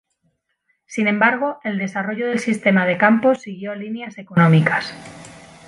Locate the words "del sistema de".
2.25-2.97